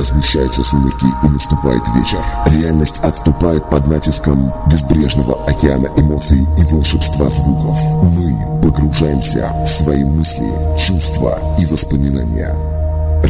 когда 0.00 0.02
сгущаются 0.02 0.62
сумерки 0.62 1.06
и 1.24 1.28
наступает 1.28 1.82
вечер. 1.94 2.18
Реальность 2.46 3.00
отступает 3.00 3.68
под 3.68 3.86
натиском 3.86 4.52
безбрежного 4.70 5.44
океана 5.46 5.88
эмоций 5.96 6.46
и 6.58 6.64
волшебства 6.64 7.28
звуков. 7.28 7.78
Мы 8.02 8.60
погружаемся 8.62 9.52
в 9.66 9.68
свои 9.68 10.04
мысли, 10.04 10.50
чувства 10.78 11.38
и 11.58 11.66
воспоминания. 11.66 12.54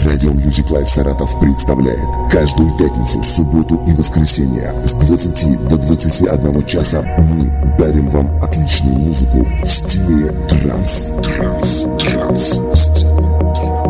Радио 0.04 0.30
Music 0.30 0.70
Life 0.70 0.86
Саратов 0.86 1.38
представляет 1.40 2.30
каждую 2.30 2.76
пятницу, 2.78 3.20
субботу 3.22 3.82
и 3.88 3.92
воскресенье 3.92 4.72
с 4.84 4.92
20 4.92 5.68
до 5.68 5.76
21 5.76 6.64
часа 6.66 7.02
мы 7.18 7.76
дарим 7.76 8.08
вам 8.10 8.42
отличную 8.42 8.96
музыку 8.96 9.44
в 9.64 9.66
стиле 9.66 10.30
транс. 10.48 11.10
Транс, 11.24 11.86
транс, 11.98 12.60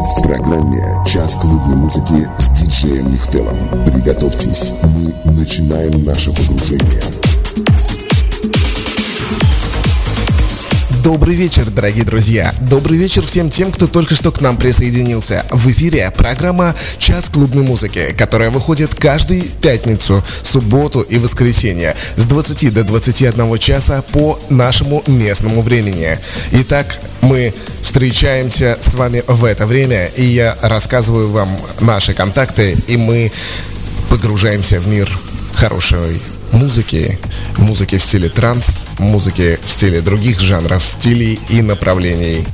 В 0.00 0.22
программе 0.22 1.04
«Час 1.04 1.34
клубной 1.34 1.76
музыки» 1.76 2.26
с 2.38 2.48
диджеем 2.58 3.10
Нихтелом. 3.10 3.84
Приготовьтесь, 3.84 4.72
мы 4.82 5.14
начинаем 5.30 6.02
наше 6.02 6.32
погружение. 6.32 7.29
Добрый 11.02 11.34
вечер, 11.34 11.70
дорогие 11.70 12.04
друзья. 12.04 12.54
Добрый 12.60 12.98
вечер 12.98 13.22
всем 13.22 13.48
тем, 13.48 13.72
кто 13.72 13.86
только 13.86 14.14
что 14.14 14.30
к 14.32 14.42
нам 14.42 14.58
присоединился. 14.58 15.46
В 15.50 15.70
эфире 15.70 16.10
программа 16.10 16.74
«Час 16.98 17.30
клубной 17.30 17.62
музыки», 17.62 18.14
которая 18.18 18.50
выходит 18.50 18.94
каждую 18.94 19.42
пятницу, 19.62 20.22
субботу 20.42 21.00
и 21.00 21.16
воскресенье 21.16 21.96
с 22.16 22.24
20 22.24 22.74
до 22.74 22.84
21 22.84 23.58
часа 23.58 24.02
по 24.12 24.38
нашему 24.50 25.02
местному 25.06 25.62
времени. 25.62 26.18
Итак, 26.52 26.98
мы 27.22 27.54
встречаемся 27.82 28.76
с 28.82 28.92
вами 28.92 29.22
в 29.26 29.44
это 29.44 29.64
время, 29.64 30.06
и 30.16 30.24
я 30.24 30.58
рассказываю 30.60 31.30
вам 31.30 31.48
наши 31.80 32.12
контакты, 32.12 32.76
и 32.88 32.98
мы 32.98 33.32
погружаемся 34.10 34.78
в 34.80 34.86
мир 34.86 35.10
хорошей 35.54 36.20
музыки, 36.52 37.18
музыки 37.58 37.98
в 37.98 38.02
стиле 38.02 38.28
транс, 38.28 38.86
музыки 38.98 39.58
в 39.64 39.70
стиле 39.70 40.00
других 40.00 40.40
жанров, 40.40 40.84
стилей 40.86 41.38
и 41.48 41.62
направлений. 41.62 42.46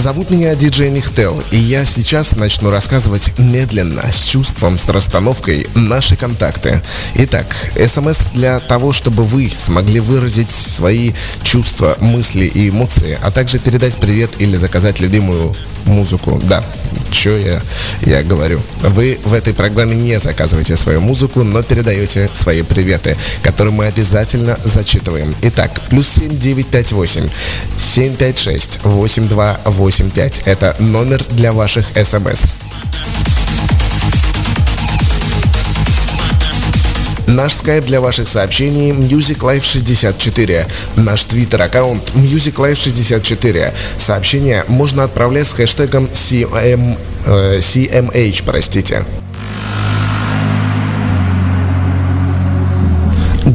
Зовут 0.00 0.30
меня 0.30 0.54
диджей 0.54 0.88
Нихтел, 0.88 1.42
и 1.50 1.58
я 1.58 1.84
сейчас 1.84 2.34
начну 2.34 2.70
рассказывать 2.70 3.38
медленно, 3.38 4.10
с 4.10 4.24
чувством, 4.24 4.78
с 4.78 4.88
расстановкой 4.88 5.66
наши 5.74 6.16
контакты. 6.16 6.82
Итак, 7.16 7.70
смс 7.86 8.30
для 8.30 8.60
того, 8.60 8.94
чтобы 8.94 9.24
вы 9.24 9.52
смогли 9.58 10.00
выразить 10.00 10.50
свои 10.50 11.12
чувства, 11.42 11.98
мысли 12.00 12.46
и 12.46 12.70
эмоции, 12.70 13.18
а 13.20 13.30
также 13.30 13.58
передать 13.58 13.96
привет 13.96 14.30
или 14.38 14.56
заказать 14.56 15.00
любимую 15.00 15.54
музыку. 15.84 16.40
Да, 16.44 16.64
что 17.10 17.36
я, 17.36 17.60
я 18.02 18.22
говорю. 18.22 18.60
Вы 18.82 19.18
в 19.24 19.32
этой 19.32 19.54
программе 19.54 19.94
не 19.94 20.18
заказываете 20.18 20.76
свою 20.76 21.00
музыку, 21.00 21.42
но 21.42 21.62
передаете 21.62 22.30
свои 22.34 22.62
приветы, 22.62 23.16
которые 23.42 23.72
мы 23.72 23.86
обязательно 23.86 24.58
зачитываем. 24.64 25.34
Итак, 25.42 25.80
плюс 25.88 26.08
7958 26.08 27.28
756 27.78 28.80
8285. 28.84 30.42
Это 30.44 30.76
номер 30.78 31.24
для 31.30 31.52
ваших 31.52 31.86
смс. 32.04 32.52
Наш 37.30 37.54
скайп 37.54 37.84
для 37.84 38.00
ваших 38.00 38.28
сообщений 38.28 38.90
Music 38.90 39.38
Life 39.38 39.62
64. 39.62 40.66
Наш 40.96 41.22
твиттер 41.22 41.62
аккаунт 41.62 42.10
Music 42.16 42.54
Life 42.54 42.74
64. 42.74 43.72
Сообщения 43.98 44.64
можно 44.66 45.04
отправлять 45.04 45.46
с 45.46 45.52
хэштегом 45.52 46.08
CM, 46.12 46.98
э, 47.26 47.60
CMH, 47.60 48.42
простите. 48.44 49.04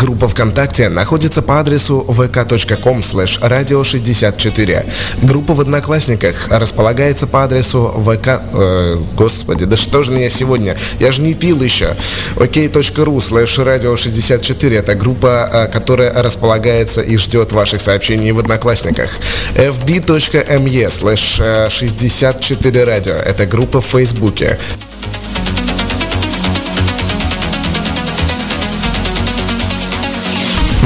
Группа 0.05 0.27
ВКонтакте 0.27 0.87
находится 0.89 1.41
по 1.41 1.59
адресу 1.59 2.05
vk.com 2.07 2.99
slash 2.99 3.41
radio64. 3.41 4.85
Группа 5.23 5.55
в 5.55 5.61
Одноклассниках 5.61 6.47
располагается 6.51 7.25
по 7.25 7.43
адресу 7.43 7.91
vk... 7.97 8.41
Э, 8.53 8.97
господи, 9.17 9.65
да 9.65 9.75
что 9.75 10.03
же 10.03 10.11
меня 10.11 10.29
сегодня? 10.29 10.77
Я 10.99 11.11
же 11.11 11.23
не 11.23 11.33
пил 11.33 11.59
еще. 11.59 11.95
ok.ru 12.35 13.17
slash 13.17 13.57
radio64. 13.57 14.77
Это 14.77 14.93
группа, 14.93 15.49
э, 15.51 15.67
которая 15.71 16.13
располагается 16.21 17.01
и 17.01 17.17
ждет 17.17 17.51
ваших 17.51 17.81
сообщений 17.81 18.31
в 18.31 18.37
Одноклассниках. 18.37 19.09
fb.me 19.55 20.87
slash 20.91 21.69
64 21.71 22.83
радио. 22.83 23.13
Это 23.13 23.47
группа 23.47 23.81
в 23.81 23.85
Фейсбуке. 23.85 24.59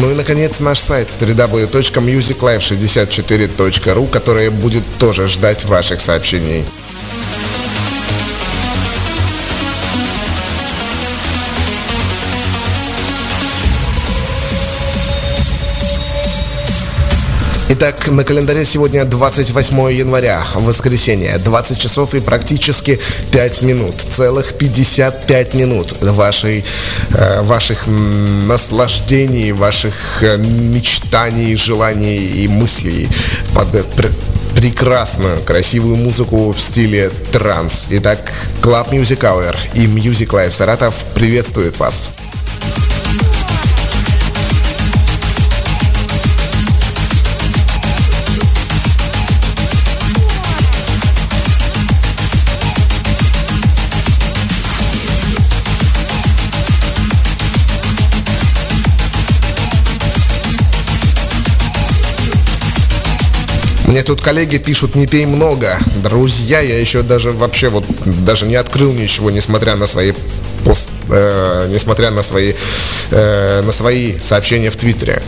Ну 0.01 0.11
и, 0.11 0.15
наконец, 0.15 0.61
наш 0.61 0.79
сайт 0.79 1.09
www.musiclife64.ru, 1.19 4.09
который 4.09 4.49
будет 4.49 4.85
тоже 4.97 5.27
ждать 5.27 5.65
ваших 5.65 5.99
сообщений. 5.99 6.63
Итак, 17.81 18.09
на 18.09 18.25
календаре 18.25 18.65
сегодня 18.65 19.05
28 19.05 19.93
января, 19.93 20.45
воскресенье, 20.53 21.37
20 21.37 21.79
часов 21.79 22.13
и 22.13 22.19
практически 22.19 22.99
5 23.31 23.61
минут, 23.61 23.95
целых 23.95 24.57
55 24.57 25.53
минут 25.53 25.95
вашей, 26.01 26.65
э, 27.13 27.41
ваших 27.41 27.87
наслаждений, 27.87 29.53
ваших 29.53 30.21
э, 30.21 30.35
мечтаний, 30.35 31.55
желаний 31.55 32.17
и 32.17 32.49
мыслей 32.49 33.07
под 33.55 33.71
пр 33.95 34.11
прекрасную, 34.55 35.39
красивую 35.39 35.95
музыку 35.95 36.51
в 36.51 36.59
стиле 36.59 37.11
транс. 37.31 37.87
Итак, 37.91 38.33
Club 38.61 38.89
Music 38.89 39.19
Hour 39.19 39.55
и 39.73 39.85
Music 39.85 40.27
Live 40.31 40.51
Саратов 40.51 40.95
приветствуют 41.15 41.79
вас. 41.79 42.11
Мне 63.89 64.03
тут 64.03 64.21
коллеги 64.21 64.59
пишут, 64.59 64.93
не 64.93 65.07
пей 65.07 65.25
много. 65.25 65.79
Друзья, 66.03 66.59
я 66.59 66.79
еще 66.79 67.01
даже 67.01 67.31
вообще 67.31 67.69
вот 67.69 67.85
даже 68.23 68.45
не 68.45 68.53
открыл 68.53 68.93
ничего, 68.93 69.31
несмотря 69.31 69.75
на 69.75 69.87
свои 69.87 70.13
пост, 70.63 70.87
э, 71.09 71.67
несмотря 71.71 72.11
на 72.11 72.21
свои, 72.21 72.53
э, 73.09 73.63
на 73.63 73.71
свои 73.71 74.19
сообщения 74.19 74.69
в 74.69 74.75
Твиттере. 74.75 75.23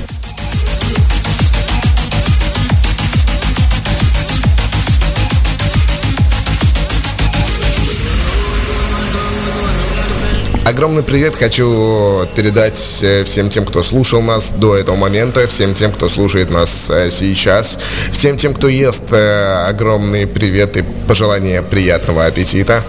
Огромный 10.72 11.04
привет 11.04 11.36
хочу 11.36 12.26
передать 12.34 13.00
э, 13.02 13.26
всем 13.26 13.50
тем, 13.50 13.66
кто 13.66 13.84
слушал 13.84 14.22
нас 14.22 14.52
до 14.52 14.78
этого 14.78 14.96
момента, 14.96 15.46
всем 15.46 15.74
тем, 15.74 15.92
кто 15.92 16.08
слушает 16.08 16.50
нас 16.50 16.90
э, 16.90 17.10
сейчас, 17.12 17.78
всем 18.14 18.38
тем, 18.38 18.54
кто 18.54 18.70
ест. 18.70 19.02
Э, 19.12 19.66
огромный 19.68 20.28
привет 20.28 20.78
и 20.78 20.86
пожелания 21.10 21.62
приятного 21.62 22.26
аппетита. 22.26 22.84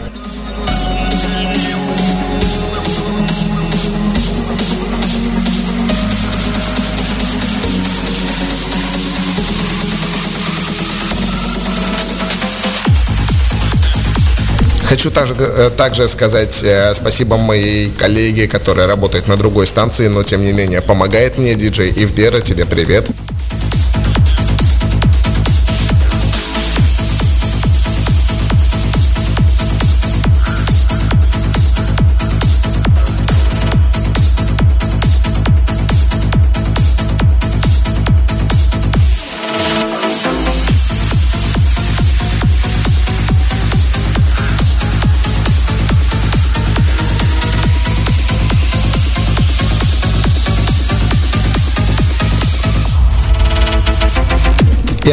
Хочу 14.93 15.11
также, 15.11 15.35
э, 15.39 15.71
также 15.75 16.07
сказать 16.07 16.63
э, 16.63 16.93
спасибо 16.93 17.39
моей 17.39 17.91
коллеге, 17.91 18.47
которая 18.47 18.87
работает 18.87 19.27
на 19.27 19.39
другой 19.39 19.67
станции, 19.67 20.07
но 20.07 20.23
тем 20.23 20.45
не 20.45 20.53
менее 20.53 20.83
помогает 20.83 21.39
мне, 21.39 21.55
диджей 21.55 21.91
Ивдера, 21.97 22.43
тебе 22.43 22.67
привет. 22.67 23.07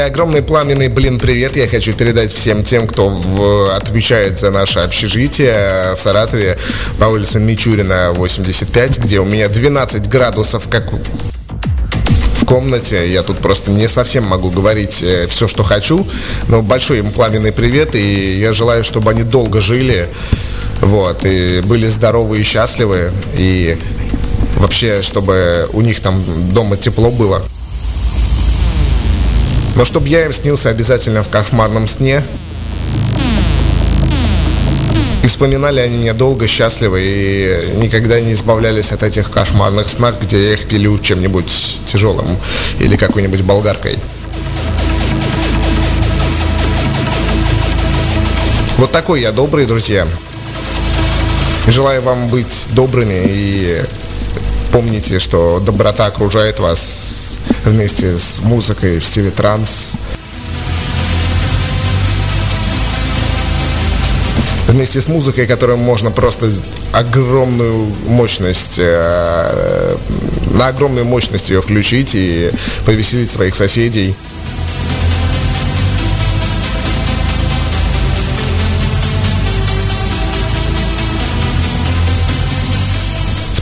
Огромный 0.05 0.41
пламенный, 0.41 0.87
блин, 0.87 1.19
привет 1.19 1.55
я 1.55 1.67
хочу 1.67 1.93
передать 1.93 2.33
всем 2.33 2.63
тем, 2.63 2.87
кто 2.87 3.09
в, 3.09 3.75
отвечает 3.75 4.39
за 4.39 4.51
наше 4.51 4.79
общежитие 4.79 5.95
в 5.95 6.01
Саратове 6.01 6.57
по 6.99 7.05
улице 7.05 7.39
Мичурина, 7.39 8.13
85, 8.13 8.99
где 8.99 9.19
у 9.19 9.25
меня 9.25 9.49
12 9.49 10.07
градусов, 10.07 10.67
как 10.69 10.85
комнате. 12.49 13.07
Я 13.07 13.21
тут 13.21 13.37
просто 13.37 13.69
не 13.69 13.87
совсем 13.87 14.23
могу 14.23 14.49
говорить 14.49 15.03
э, 15.03 15.27
все, 15.27 15.47
что 15.47 15.63
хочу. 15.63 16.07
Но 16.47 16.63
большой 16.63 16.99
им 16.99 17.11
пламенный 17.11 17.51
привет, 17.51 17.93
и 17.93 18.39
я 18.39 18.53
желаю, 18.53 18.83
чтобы 18.83 19.11
они 19.11 19.21
долго 19.21 19.61
жили. 19.61 20.09
Вот, 20.81 21.23
и 21.25 21.61
были 21.61 21.87
здоровы 21.87 22.39
и 22.39 22.43
счастливы. 22.43 23.11
И 23.37 23.77
вообще, 24.57 25.03
чтобы 25.03 25.67
у 25.73 25.81
них 25.81 25.99
там 25.99 26.19
дома 26.51 26.75
тепло 26.75 27.11
было. 27.11 27.43
Но 29.79 29.85
чтобы 29.85 30.09
я 30.09 30.25
им 30.25 30.33
снился 30.33 30.69
обязательно 30.69 31.23
в 31.23 31.29
кошмарном 31.29 31.87
сне. 31.87 32.21
И 35.23 35.27
вспоминали 35.27 35.79
они 35.79 35.99
меня 35.99 36.13
долго, 36.13 36.47
счастливо, 36.47 36.97
и 36.99 37.77
никогда 37.77 38.19
не 38.19 38.33
избавлялись 38.33 38.91
от 38.91 39.03
этих 39.03 39.31
кошмарных 39.31 39.87
снах, 39.87 40.15
где 40.21 40.49
я 40.49 40.53
их 40.55 40.67
пилю 40.67 40.99
чем-нибудь 40.99 41.79
тяжелым 41.85 42.27
или 42.81 42.97
какой-нибудь 42.97 43.41
болгаркой. 43.43 43.97
Вот 48.75 48.91
такой 48.91 49.21
я 49.21 49.31
добрый, 49.31 49.65
друзья. 49.65 50.05
Желаю 51.67 52.01
вам 52.01 52.27
быть 52.27 52.67
добрыми 52.71 53.23
и 53.29 53.83
помните, 54.73 55.19
что 55.19 55.61
доброта 55.61 56.07
окружает 56.07 56.59
вас 56.59 57.18
вместе 57.63 58.17
с 58.17 58.39
музыкой 58.39 58.99
в 58.99 59.05
стиле 59.05 59.31
транс. 59.31 59.93
Вместе 64.67 65.01
с 65.01 65.07
музыкой, 65.07 65.47
которой 65.47 65.77
можно 65.77 66.11
просто 66.11 66.51
огромную 66.93 67.87
мощность, 68.07 68.75
э, 68.77 69.97
на 70.51 70.67
огромную 70.67 71.05
мощность 71.05 71.49
ее 71.49 71.61
включить 71.61 72.11
и 72.13 72.51
повеселить 72.85 73.31
своих 73.31 73.55
соседей. 73.55 74.15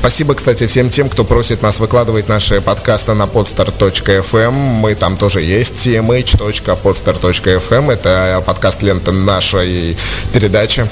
Спасибо, 0.07 0.35
кстати, 0.35 0.67
всем 0.67 0.89
тем, 0.89 1.09
кто 1.09 1.25
просит 1.25 1.61
нас 1.61 1.79
выкладывать 1.79 2.29
наши 2.29 2.61
подкасты 2.61 3.13
на 3.13 3.23
podstar.fm. 3.23 4.51
Мы 4.51 4.95
там 4.95 5.17
тоже 5.17 5.41
есть. 5.41 5.85
tmh.podstar.fm. 5.85 7.91
Это 7.91 8.41
подкаст 8.45 8.83
лента 8.83 9.11
нашей 9.11 9.97
передачи. 10.31 10.87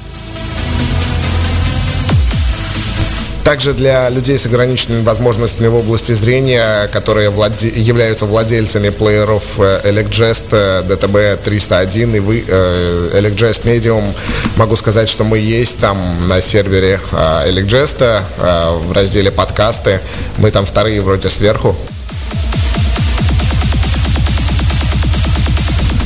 Также 3.45 3.73
для 3.75 4.09
людей 4.09 4.39
с 4.39 4.47
ограниченными 4.47 5.03
возможностями 5.03 5.67
в 5.67 5.75
области 5.75 6.13
зрения, 6.13 6.87
которые 6.87 7.29
владе... 7.29 7.69
являются 7.69 8.25
владельцами 8.25 8.89
плееров 8.89 9.59
Elecgest 9.59 10.49
DTB 10.49 11.37
301 11.43 12.15
и 12.15 12.19
вы, 12.19 12.43
э, 12.45 13.11
Elecgest 13.13 13.61
Medium, 13.65 14.03
могу 14.55 14.75
сказать, 14.75 15.07
что 15.07 15.23
мы 15.23 15.37
есть 15.37 15.77
там 15.77 16.27
на 16.27 16.41
сервере 16.41 16.99
э, 17.11 17.51
Elecgest 17.51 17.97
э, 18.01 18.77
в 18.79 18.91
разделе 18.91 19.29
подкасты. 19.29 19.99
Мы 20.39 20.49
там 20.49 20.65
вторые 20.65 21.01
вроде 21.01 21.29
сверху. 21.29 21.75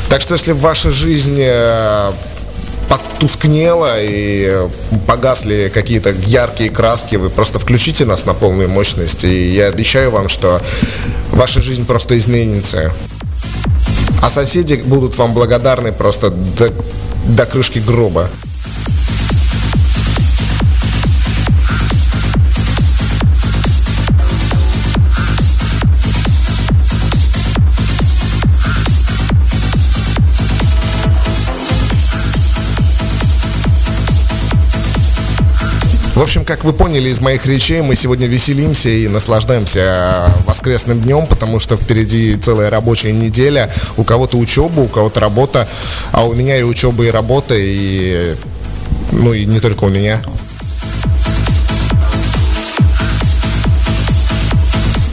Так 0.10 0.22
что 0.22 0.34
если 0.34 0.52
в 0.52 0.60
вашей 0.60 0.92
жизни 0.92 1.48
потускнело 2.90 3.94
и 4.00 4.68
погасли 5.08 5.72
какие-то 5.74 6.10
яркие 6.10 6.70
краски, 6.70 7.16
вы 7.16 7.30
просто 7.30 7.60
включите 7.60 8.06
нас 8.06 8.26
на 8.26 8.34
полную 8.34 8.70
мощность, 8.70 9.24
и 9.24 9.50
я 9.52 9.68
обещаю 9.68 10.12
вам, 10.12 10.28
что 10.28 10.62
ваша 11.32 11.62
жизнь 11.62 11.86
просто 11.86 12.18
изменится. 12.18 12.92
А 14.22 14.30
соседи 14.30 14.76
будут 14.76 15.18
вам 15.18 15.34
благодарны 15.34 15.92
просто 15.92 16.32
до, 16.32 16.74
до 17.28 17.46
крышки 17.46 17.80
гроба. 17.80 18.30
В 36.20 36.22
общем, 36.22 36.44
как 36.44 36.66
вы 36.66 36.74
поняли 36.74 37.08
из 37.08 37.22
моих 37.22 37.46
речей, 37.46 37.80
мы 37.80 37.96
сегодня 37.96 38.28
веселимся 38.28 38.90
и 38.90 39.08
наслаждаемся 39.08 40.30
воскресным 40.46 41.00
днем, 41.00 41.26
потому 41.26 41.62
что 41.62 41.78
впереди 41.78 42.36
целая 42.36 42.70
рабочая 42.70 43.14
неделя. 43.14 43.72
У 43.96 44.04
кого-то 44.04 44.36
учеба, 44.38 44.82
у 44.82 44.90
кого-то 44.90 45.22
работа, 45.22 45.70
а 46.12 46.26
у 46.26 46.34
меня 46.34 46.58
и 46.58 46.64
учеба, 46.64 47.06
и 47.06 47.10
работа, 47.10 47.56
и 47.58 48.36
ну 49.14 49.32
и 49.32 49.46
не 49.46 49.62
только 49.62 49.86
у 49.86 49.88
меня. 49.88 50.22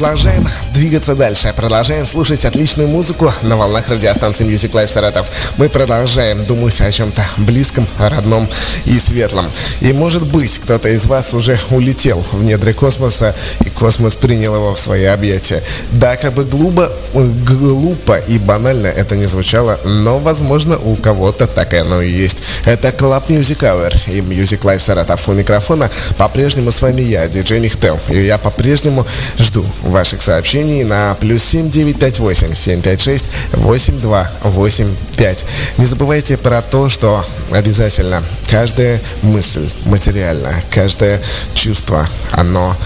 Продолжаем 0.00 0.48
двигаться 0.72 1.14
дальше, 1.14 1.52
продолжаем 1.54 2.06
слушать 2.06 2.46
отличную 2.46 2.88
музыку 2.88 3.34
на 3.42 3.58
волнах 3.58 3.90
радиостанции 3.90 4.46
Music 4.46 4.70
Life 4.70 4.88
Саратов. 4.88 5.28
Мы 5.58 5.68
продолжаем 5.68 6.46
думать 6.46 6.80
о 6.80 6.90
чем-то 6.90 7.22
близком, 7.36 7.86
родном 7.98 8.48
и 8.86 8.98
светлом. 8.98 9.50
И 9.82 9.92
может 9.92 10.26
быть, 10.26 10.58
кто-то 10.58 10.88
из 10.88 11.04
вас 11.04 11.34
уже 11.34 11.60
улетел 11.70 12.24
в 12.32 12.42
недры 12.42 12.72
космоса, 12.72 13.36
и 13.62 13.68
космос 13.80 14.14
принял 14.14 14.54
его 14.54 14.74
в 14.74 14.78
свои 14.78 15.04
объятия. 15.04 15.62
Да, 15.92 16.16
как 16.16 16.34
бы 16.34 16.44
глупо, 16.44 16.92
глупо 17.14 18.18
и 18.18 18.38
банально 18.38 18.88
это 18.88 19.16
не 19.16 19.24
звучало, 19.24 19.80
но, 19.84 20.18
возможно, 20.18 20.78
у 20.78 20.96
кого-то 20.96 21.46
так 21.46 21.72
и 21.72 21.78
оно 21.78 22.02
и 22.02 22.10
есть. 22.10 22.38
Это 22.66 22.88
Club 22.88 23.28
Music 23.28 23.60
Hour 23.60 23.96
и 24.06 24.20
Music 24.20 24.60
Life 24.60 24.80
Саратов. 24.80 25.26
У 25.28 25.32
микрофона 25.32 25.90
по-прежнему 26.18 26.72
с 26.72 26.82
вами 26.82 27.00
я, 27.00 27.26
диджей 27.26 27.58
Михтел. 27.58 27.98
И 28.10 28.18
я 28.18 28.36
по-прежнему 28.36 29.06
жду 29.38 29.64
ваших 29.82 30.20
сообщений 30.20 30.84
на 30.84 31.16
плюс 31.18 31.42
7958 31.44 32.54
756 32.54 33.24
8285. 33.52 35.44
Не 35.78 35.86
забывайте 35.86 36.36
про 36.36 36.60
то, 36.60 36.90
что 36.90 37.24
обязательно 37.50 38.22
каждая 38.50 39.00
мысль 39.22 39.70
материальна, 39.86 40.62
каждое 40.70 41.22
чувство, 41.54 42.06
оно 42.32 42.76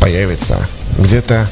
появится 0.00 0.66
где-то 0.98 1.46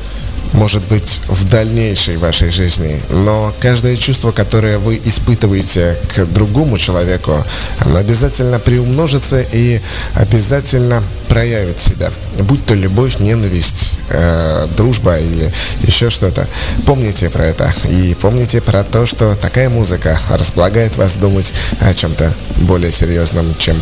может 0.53 0.83
быть, 0.85 1.21
в 1.29 1.49
дальнейшей 1.49 2.17
вашей 2.17 2.51
жизни. 2.51 3.01
Но 3.11 3.53
каждое 3.61 3.97
чувство, 3.97 4.31
которое 4.31 4.79
вы 4.79 5.01
испытываете 5.05 5.97
к 6.15 6.25
другому 6.25 6.79
человеку, 6.79 7.45
оно 7.81 7.99
обязательно 7.99 8.59
приумножится 8.59 9.41
и 9.41 9.81
обязательно 10.15 11.03
проявит 11.29 11.81
себя. 11.81 12.11
Будь 12.39 12.65
то 12.65 12.75
любовь, 12.75 13.19
ненависть, 13.21 13.93
э, 14.09 14.67
дружба 14.77 15.19
или 15.19 15.53
еще 15.83 16.11
что-то. 16.11 16.47
Помните 16.87 17.31
про 17.31 17.47
это. 17.47 17.73
И 17.89 18.17
помните 18.21 18.61
про 18.61 18.85
то, 18.85 19.07
что 19.07 19.35
такая 19.35 19.69
музыка 19.69 20.21
располагает 20.31 20.97
вас 20.97 21.15
думать 21.15 21.53
о 21.81 21.95
чем-то 21.95 22.33
более 22.63 22.93
серьезном, 22.93 23.55
чем 23.59 23.81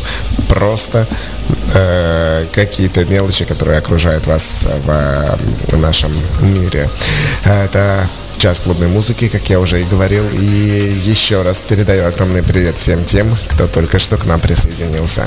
просто 0.49 1.07
э, 1.75 2.47
какие-то 2.53 3.05
мелочи, 3.05 3.45
которые 3.45 3.79
окружают 3.79 4.27
вас 4.27 4.65
в, 4.85 5.39
в 5.69 5.77
нашем 5.79 6.13
мире. 6.41 6.89
Это 7.45 8.09
час 8.39 8.61
клубной 8.61 8.89
музыки, 8.89 9.29
как 9.29 9.49
я 9.49 9.61
уже 9.61 9.81
и 9.81 9.85
говорил. 9.85 10.25
И 10.33 11.01
еще 11.05 11.43
раз 11.43 11.59
передаю 11.59 12.07
огромный 12.07 12.43
привет 12.43 12.77
всем 12.77 13.05
тем, 13.05 13.35
кто 13.49 13.67
только 13.67 13.99
что 13.99 14.17
к 14.17 14.27
нам 14.27 14.41
присоединился. 14.41 15.27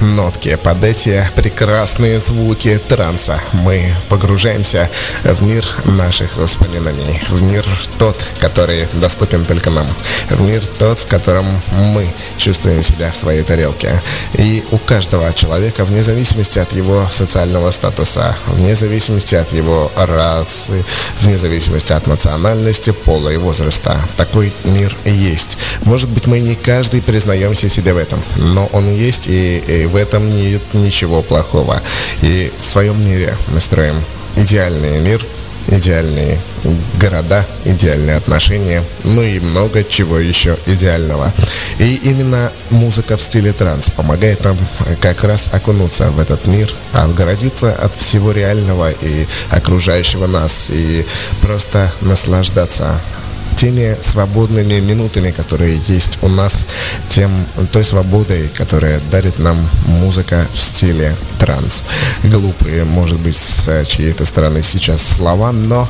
нотки, 0.00 0.56
под 0.56 0.84
эти 0.84 1.28
прекрасные 1.34 2.20
звуки 2.20 2.80
транса 2.88 3.40
мы 3.52 3.94
погружаемся 4.08 4.90
в 5.24 5.42
мир 5.42 5.64
наших 5.84 6.36
воспоминаний, 6.36 7.22
в 7.28 7.42
мир 7.42 7.66
тот, 7.98 8.24
который 8.40 8.86
доступен 8.94 9.44
только 9.44 9.70
нам, 9.70 9.86
в 10.30 10.40
мир 10.40 10.64
тот, 10.78 11.00
в 11.00 11.06
котором 11.06 11.46
мы 11.72 12.06
чувствуем 12.36 12.82
себя 12.82 13.10
в 13.10 13.16
своей 13.16 13.42
тарелке. 13.42 14.00
И 14.34 14.64
у 14.70 14.78
каждого 14.78 15.32
человека, 15.32 15.84
вне 15.84 16.02
зависимости 16.02 16.58
от 16.58 16.72
его 16.72 17.06
социального 17.10 17.70
статуса, 17.70 18.36
вне 18.46 18.76
зависимости 18.76 19.34
от 19.34 19.52
его 19.52 19.90
расы, 19.96 20.84
вне 21.20 21.38
зависимости 21.38 21.92
от 21.92 22.06
национальности, 22.06 22.90
пола 22.90 23.30
и 23.30 23.36
возраста, 23.36 24.00
такой 24.16 24.52
мир 24.64 24.94
есть. 25.04 25.58
Может 25.82 26.08
быть, 26.10 26.26
мы 26.26 26.40
не 26.40 26.54
каждый 26.54 27.02
признаемся 27.02 27.68
себе 27.68 27.92
в 27.92 27.96
этом, 27.96 28.22
но 28.36 28.66
он 28.72 28.94
есть, 28.94 29.26
и, 29.26 29.58
и 29.58 29.87
в 29.88 29.96
этом 29.96 30.30
нет 30.30 30.62
ничего 30.72 31.22
плохого. 31.22 31.82
И 32.22 32.52
в 32.62 32.66
своем 32.66 33.04
мире 33.06 33.36
мы 33.48 33.60
строим 33.60 33.96
идеальный 34.36 35.00
мир, 35.00 35.24
идеальные 35.68 36.40
города, 37.00 37.46
идеальные 37.64 38.16
отношения, 38.16 38.82
ну 39.04 39.22
и 39.22 39.38
много 39.38 39.84
чего 39.84 40.18
еще 40.18 40.56
идеального. 40.66 41.32
И 41.78 41.96
именно 42.04 42.50
музыка 42.70 43.16
в 43.16 43.22
стиле 43.22 43.52
транс 43.52 43.90
помогает 43.90 44.44
нам 44.44 44.56
как 45.00 45.24
раз 45.24 45.48
окунуться 45.52 46.10
в 46.10 46.20
этот 46.20 46.46
мир, 46.46 46.72
отгородиться 46.92 47.72
от 47.72 47.94
всего 47.96 48.32
реального 48.32 48.90
и 48.90 49.26
окружающего 49.50 50.26
нас, 50.26 50.66
и 50.68 51.04
просто 51.42 51.92
наслаждаться 52.00 53.00
теми 53.58 53.96
свободными 54.00 54.78
минутами, 54.78 55.32
которые 55.32 55.80
есть 55.88 56.18
у 56.22 56.28
нас, 56.28 56.64
тем 57.08 57.30
той 57.72 57.84
свободой, 57.84 58.48
которая 58.56 59.00
дарит 59.10 59.40
нам 59.40 59.68
музыка 59.86 60.46
в 60.54 60.58
стиле 60.60 61.16
транс. 61.40 61.82
Глупые, 62.22 62.84
может 62.84 63.18
быть, 63.18 63.36
с 63.36 63.84
чьей-то 63.84 64.24
стороны 64.26 64.62
сейчас 64.62 65.02
слова, 65.02 65.50
но 65.50 65.88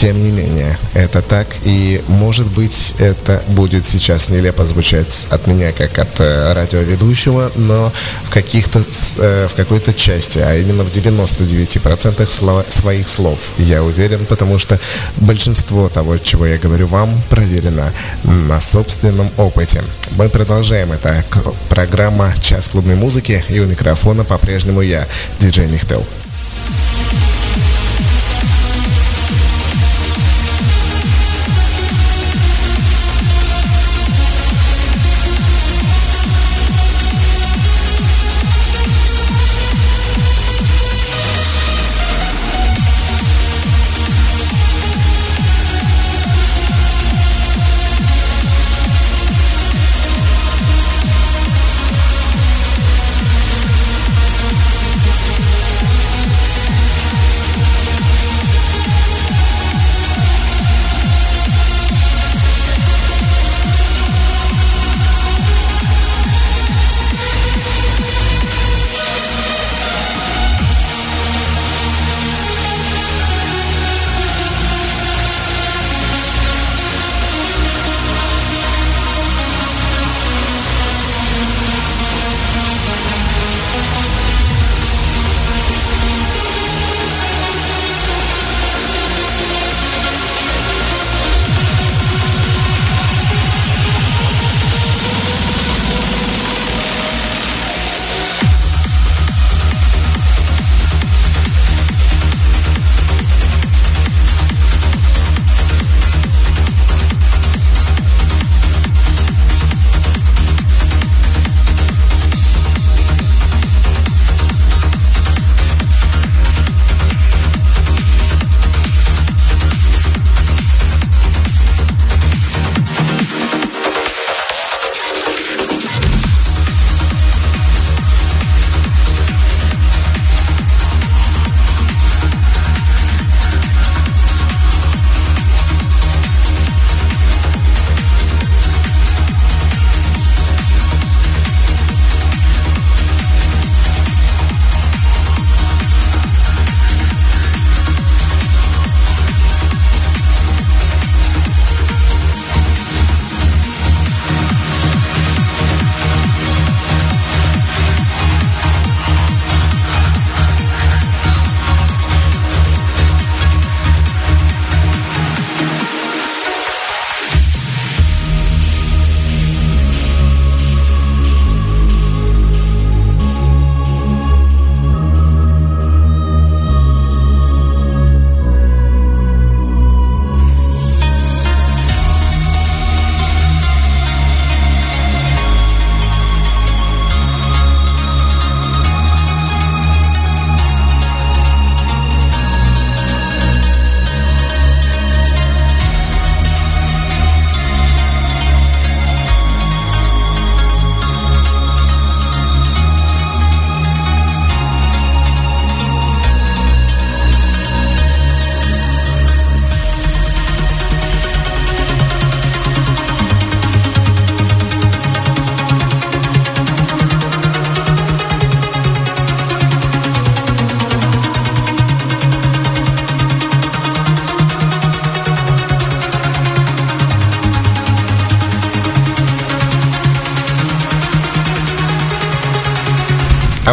тем 0.00 0.24
не 0.24 0.30
менее, 0.30 0.78
это 0.94 1.20
так, 1.20 1.46
и, 1.62 2.00
может 2.08 2.46
быть, 2.46 2.94
это 2.98 3.42
будет 3.48 3.86
сейчас 3.86 4.30
нелепо 4.30 4.64
звучать 4.64 5.26
от 5.28 5.46
меня, 5.46 5.72
как 5.72 5.98
от 5.98 6.18
э, 6.20 6.54
радиоведущего, 6.54 7.52
но 7.54 7.92
в 8.24 8.30
каких-то, 8.30 8.82
э, 9.18 9.46
в 9.46 9.54
какой-то 9.54 9.92
части, 9.92 10.38
а 10.38 10.56
именно 10.56 10.84
в 10.84 10.90
99% 10.90 12.30
слова, 12.30 12.64
своих 12.70 13.10
слов, 13.10 13.38
я 13.58 13.84
уверен, 13.84 14.24
потому 14.24 14.58
что 14.58 14.80
большинство 15.18 15.90
того, 15.90 16.16
чего 16.16 16.46
я 16.46 16.56
говорю 16.56 16.86
вам, 16.86 17.10
проверено 17.28 17.92
на 18.24 18.58
собственном 18.62 19.30
опыте. 19.36 19.84
Мы 20.12 20.30
продолжаем. 20.30 20.92
Это 20.92 21.22
программа 21.68 22.32
«Час 22.40 22.68
клубной 22.68 22.94
музыки», 22.94 23.44
и 23.50 23.60
у 23.60 23.66
микрофона 23.66 24.24
по-прежнему 24.24 24.80
я, 24.80 25.06
диджей 25.40 25.66
Михтел. 25.66 26.06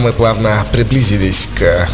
Мы 0.08 0.14
плавно 0.14 0.66
приблизились 0.72 1.50
к 1.60 1.90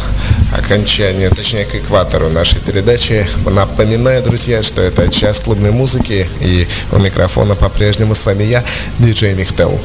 окончанию, 0.56 1.32
точнее 1.34 1.64
к 1.64 1.74
экватору 1.74 2.28
нашей 2.28 2.60
передачи. 2.60 3.26
Напоминаю, 3.44 4.22
друзья, 4.22 4.62
что 4.62 4.82
это 4.82 5.08
час 5.10 5.40
клубной 5.40 5.72
музыки, 5.72 6.28
и 6.40 6.68
у 6.92 6.98
микрофона 6.98 7.56
по-прежнему 7.56 8.14
с 8.14 8.24
вами 8.24 8.44
я, 8.44 8.62
диджей 9.00 9.34
Михтел. 9.34 9.80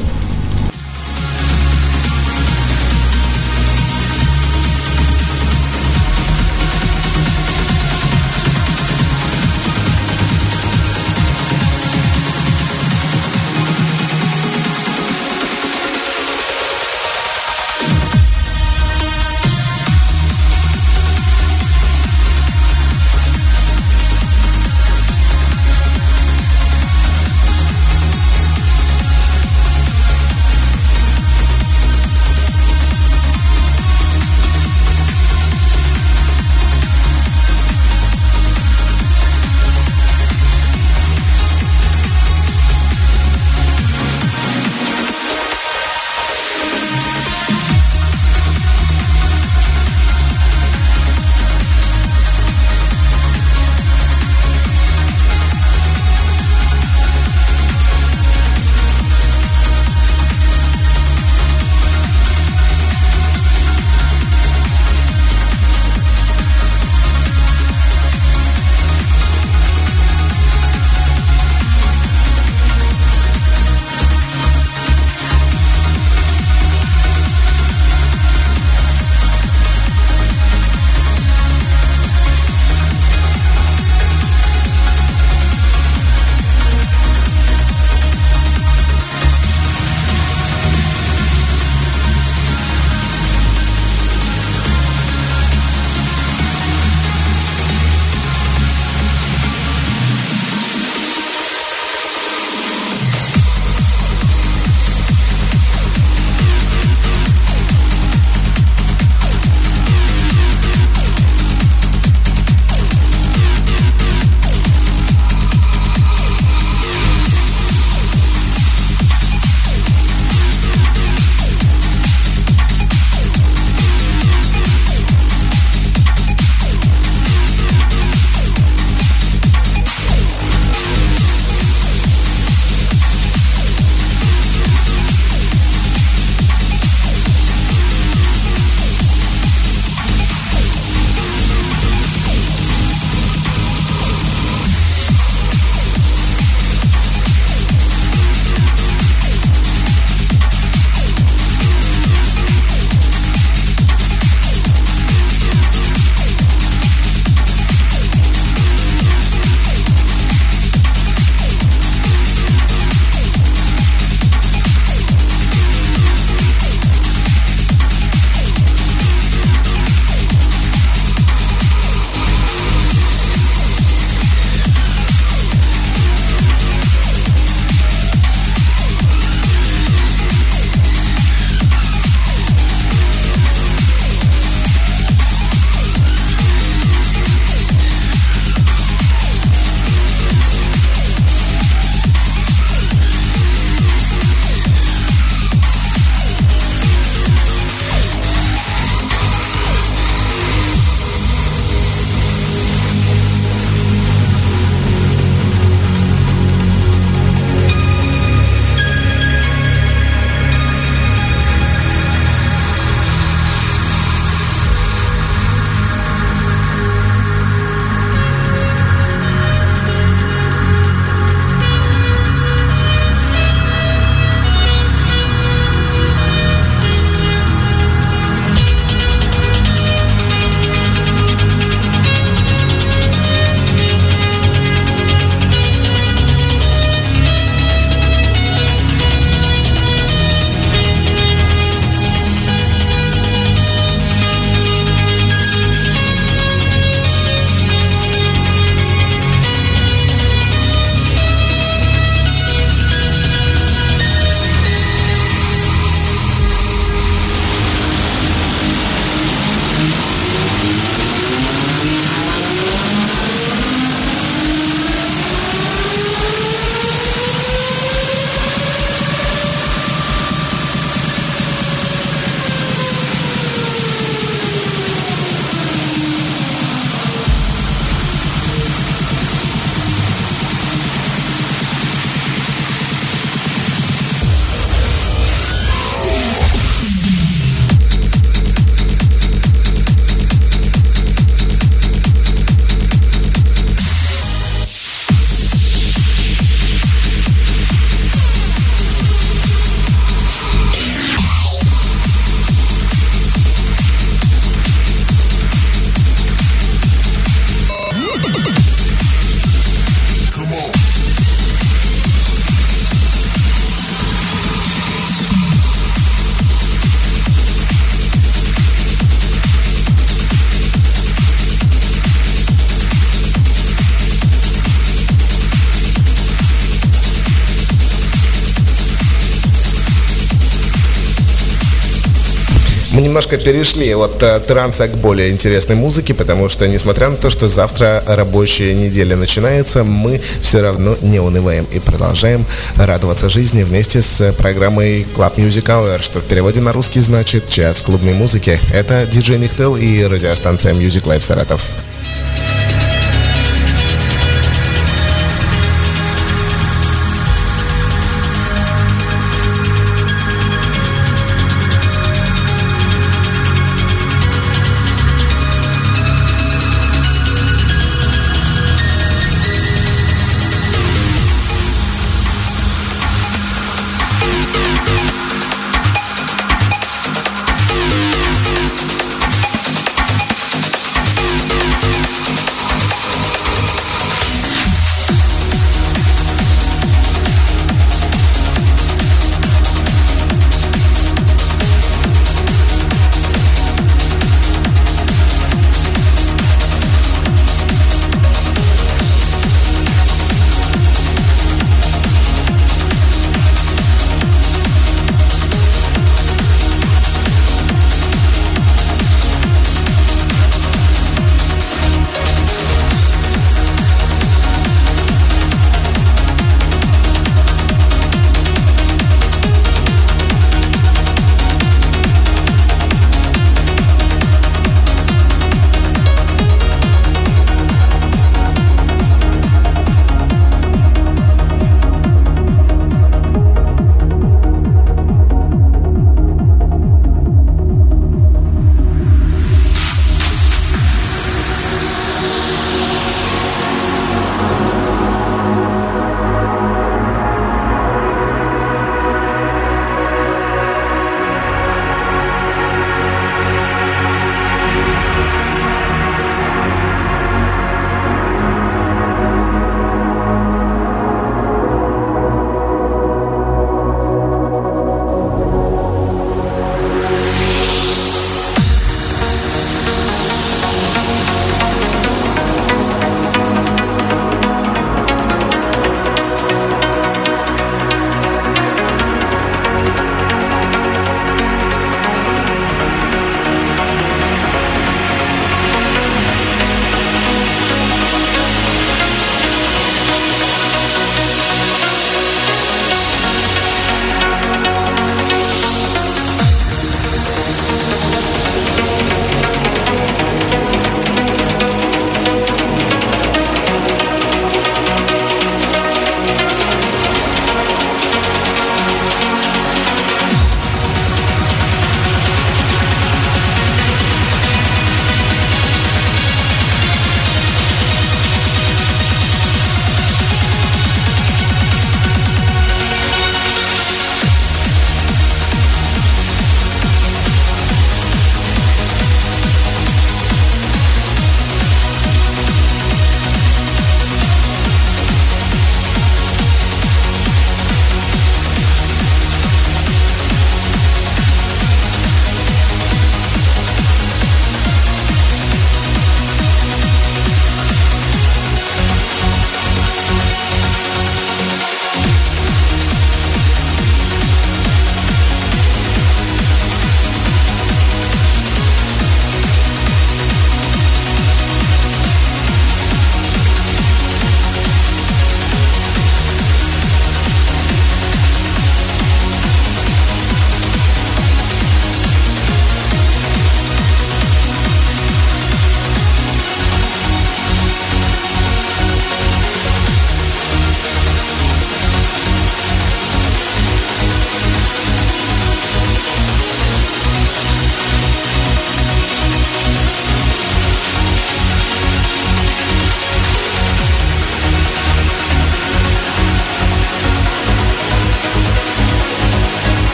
Немножко 333.30 333.52
перешли 333.52 333.94
от 333.94 334.22
э, 334.22 334.40
транса 334.40 334.88
к 334.88 334.96
более 334.96 335.30
интересной 335.30 335.76
музыке, 335.76 336.14
потому 336.14 336.48
что, 336.48 336.66
несмотря 336.66 337.08
на 337.10 337.16
то, 337.16 337.30
что 337.30 337.48
завтра 337.48 338.02
рабочая 338.06 338.74
неделя 338.74 339.16
начинается, 339.16 339.84
мы 339.84 340.20
все 340.42 340.60
равно 340.62 340.96
не 341.02 341.20
унываем 341.20 341.66
и 341.72 341.78
продолжаем 341.78 342.44
радоваться 342.76 343.28
жизни 343.28 343.62
вместе 343.62 344.02
с 344.02 344.32
программой 344.32 345.06
Club 345.14 345.36
Music 345.36 345.64
Hour, 345.64 346.02
что 346.02 346.20
в 346.20 346.24
переводе 346.24 346.60
на 346.60 346.72
русский 346.72 347.00
значит 347.00 347.48
«Час 347.48 347.80
клубной 347.80 348.14
музыки». 348.14 348.58
Это 348.72 349.06
диджей 349.06 349.38
Нихтел 349.38 349.76
и 349.76 350.02
радиостанция 350.04 350.74
Music 350.74 351.04
Life 351.04 351.22
Саратов. 351.22 351.62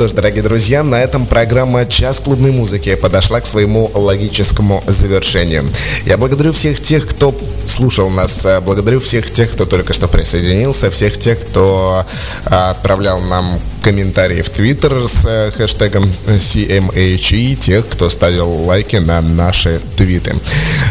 Что 0.00 0.08
ж, 0.08 0.12
дорогие 0.12 0.42
друзья, 0.42 0.82
на 0.82 0.94
этом 0.94 1.26
программа 1.26 1.84
«Час 1.84 2.20
клубной 2.20 2.52
музыки» 2.52 2.94
подошла 2.94 3.38
к 3.42 3.44
своему 3.44 3.90
логическому 3.92 4.82
завершению. 4.86 5.68
Я 6.06 6.16
благодарю 6.16 6.52
всех 6.52 6.80
тех, 6.80 7.06
кто 7.06 7.34
слушал 7.66 8.08
нас, 8.08 8.42
э, 8.46 8.62
благодарю 8.62 9.00
всех 9.00 9.30
тех, 9.30 9.50
кто 9.50 9.66
только 9.66 9.92
что 9.92 10.08
присоединился, 10.08 10.90
всех 10.90 11.18
тех, 11.18 11.38
кто 11.42 12.06
э, 12.46 12.48
отправлял 12.48 13.20
нам 13.20 13.60
комментарии 13.80 14.42
в 14.42 14.50
Твиттер 14.50 15.08
с 15.08 15.24
э, 15.26 15.50
хэштегом 15.52 16.12
CMH 16.26 17.36
и 17.36 17.56
тех, 17.56 17.88
кто 17.88 18.10
ставил 18.10 18.50
лайки 18.64 18.96
на 18.96 19.20
наши 19.20 19.80
твиты. 19.96 20.36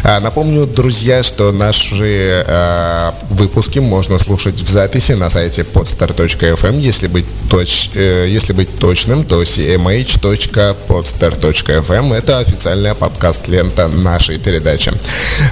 А, 0.02 0.20
напомню, 0.20 0.66
друзья, 0.66 1.22
что 1.22 1.52
наши 1.52 2.44
а, 2.46 3.14
выпуски 3.30 3.78
можно 3.78 4.18
слушать 4.18 4.60
в 4.60 4.68
записи 4.68 5.12
на 5.12 5.30
сайте 5.30 5.62
podstar.fm. 5.62 6.80
Если 6.80 7.06
быть, 7.06 7.24
точ, 7.48 7.90
э, 7.94 8.26
если 8.28 8.52
быть 8.52 8.78
точным, 8.78 9.24
то 9.24 9.42
cmh.podstar.fm 9.42 12.14
это 12.14 12.38
официальная 12.38 12.94
подкаст-лента 12.94 13.88
нашей 13.88 14.38
передачи. 14.38 14.92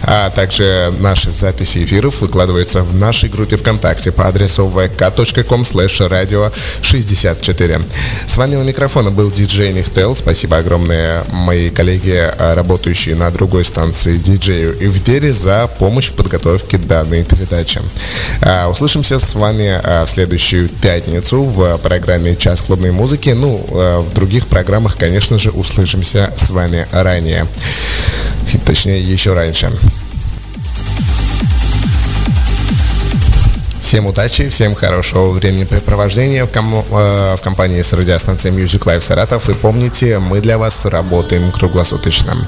А 0.02 0.30
также 0.30 0.92
наши 0.98 1.32
записи 1.32 1.84
эфиров 1.84 2.20
выкладываются 2.20 2.82
в 2.82 2.94
нашей 2.94 3.28
группе 3.28 3.56
ВКонтакте 3.56 4.12
по 4.12 4.26
адресу 4.26 4.68
vk.com 4.68 5.62
slash 5.62 6.08
radio 6.08 6.52
60 6.82 7.27
54. 7.34 7.80
С 8.26 8.36
вами 8.36 8.56
у 8.56 8.62
микрофона 8.62 9.10
был 9.10 9.30
диджей 9.30 9.72
Нихтел. 9.72 10.14
Спасибо 10.14 10.58
огромное 10.58 11.24
моей 11.30 11.70
коллеге, 11.70 12.34
а, 12.38 12.54
работающей 12.54 13.14
на 13.14 13.30
другой 13.30 13.64
станции 13.64 14.16
диджею 14.16 14.76
Ивдере 14.80 15.32
за 15.32 15.68
помощь 15.78 16.08
в 16.08 16.14
подготовке 16.14 16.78
данной 16.78 17.24
передачи. 17.24 17.80
А, 18.40 18.68
услышимся 18.68 19.18
с 19.18 19.34
вами 19.34 19.80
а, 19.82 20.04
в 20.06 20.10
следующую 20.10 20.68
пятницу 20.68 21.42
в 21.42 21.78
программе 21.78 22.36
«Час 22.36 22.60
клубной 22.62 22.92
музыки». 22.92 23.30
Ну, 23.30 23.58
в 23.68 24.14
других 24.14 24.46
программах, 24.46 24.96
конечно 24.96 25.38
же, 25.38 25.50
услышимся 25.50 26.32
с 26.36 26.50
вами 26.50 26.86
ранее. 26.92 27.46
Точнее, 28.64 29.00
еще 29.00 29.34
раньше. 29.34 29.70
Всем 33.98 34.06
удачи, 34.06 34.48
всем 34.48 34.76
хорошего 34.76 35.30
времяпрепровождения 35.30 36.44
в, 36.44 36.52
ком- 36.52 36.84
э, 36.88 37.34
в 37.36 37.40
компании 37.42 37.82
с 37.82 37.92
радиостанцией 37.92 38.54
Music 38.54 38.84
Live 38.84 39.00
Саратов. 39.00 39.48
И 39.50 39.54
помните, 39.54 40.20
мы 40.20 40.40
для 40.40 40.56
вас 40.56 40.84
работаем 40.84 41.50
круглосуточно. 41.50 42.46